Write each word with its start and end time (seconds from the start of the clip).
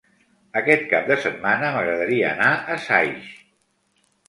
Aquest 0.61 0.85
cap 0.93 1.05
de 1.11 1.17
setmana 1.25 1.69
m'agradaria 1.77 2.33
anar 2.33 2.51
a 2.57 2.81
Saix. 2.89 3.31